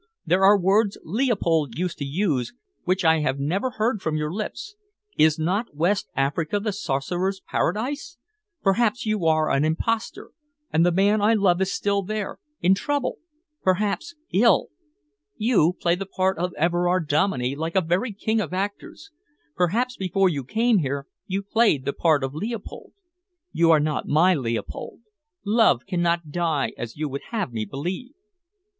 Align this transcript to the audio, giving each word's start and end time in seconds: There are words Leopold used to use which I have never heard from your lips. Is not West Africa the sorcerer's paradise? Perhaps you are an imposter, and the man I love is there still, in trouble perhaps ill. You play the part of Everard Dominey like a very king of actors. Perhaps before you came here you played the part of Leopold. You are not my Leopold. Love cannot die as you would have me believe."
There 0.25 0.43
are 0.43 0.59
words 0.59 0.97
Leopold 1.03 1.77
used 1.77 1.99
to 1.99 2.05
use 2.05 2.55
which 2.85 3.05
I 3.05 3.19
have 3.19 3.37
never 3.39 3.69
heard 3.69 4.01
from 4.01 4.17
your 4.17 4.33
lips. 4.33 4.75
Is 5.15 5.37
not 5.37 5.75
West 5.75 6.09
Africa 6.15 6.59
the 6.59 6.73
sorcerer's 6.73 7.39
paradise? 7.41 8.17
Perhaps 8.63 9.05
you 9.05 9.27
are 9.27 9.51
an 9.51 9.63
imposter, 9.63 10.31
and 10.73 10.83
the 10.83 10.91
man 10.91 11.21
I 11.21 11.35
love 11.35 11.61
is 11.61 11.67
there 11.67 11.67
still, 11.73 12.07
in 12.63 12.73
trouble 12.73 13.19
perhaps 13.61 14.15
ill. 14.33 14.69
You 15.37 15.73
play 15.79 15.93
the 15.93 16.07
part 16.07 16.39
of 16.39 16.51
Everard 16.55 17.07
Dominey 17.07 17.55
like 17.55 17.75
a 17.75 17.81
very 17.81 18.11
king 18.11 18.41
of 18.41 18.55
actors. 18.55 19.11
Perhaps 19.55 19.97
before 19.97 20.29
you 20.29 20.43
came 20.43 20.79
here 20.79 21.05
you 21.27 21.43
played 21.43 21.85
the 21.85 21.93
part 21.93 22.23
of 22.23 22.33
Leopold. 22.33 22.93
You 23.51 23.69
are 23.69 23.79
not 23.79 24.07
my 24.07 24.33
Leopold. 24.33 25.01
Love 25.45 25.85
cannot 25.85 26.31
die 26.31 26.71
as 26.75 26.97
you 26.97 27.07
would 27.07 27.21
have 27.29 27.53
me 27.53 27.65
believe." 27.65 28.13